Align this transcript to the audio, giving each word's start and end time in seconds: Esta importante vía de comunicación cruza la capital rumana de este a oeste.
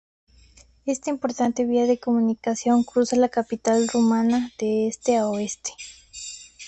Esta 0.87 1.11
importante 1.11 1.63
vía 1.63 1.85
de 1.85 1.99
comunicación 1.99 2.81
cruza 2.83 3.17
la 3.17 3.29
capital 3.29 3.87
rumana 3.87 4.49
de 4.57 4.87
este 4.87 5.15
a 5.15 5.27
oeste. 5.29 5.75